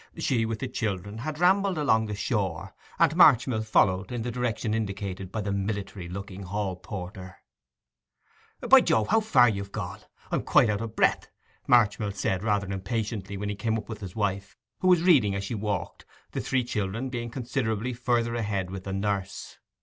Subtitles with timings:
[0.17, 4.73] She, with the children, had rambled along the shore, and Marchmill followed in the direction
[4.73, 7.37] indicated by the military looking hall porter
[8.67, 9.99] 'By Jove, how far you've gone!
[10.31, 11.29] I am quite out of breath,'
[11.67, 15.43] Marchmill said, rather impatiently, when he came up with his wife, who was reading as
[15.43, 19.59] she walked, the three children being considerably further ahead with the nurse.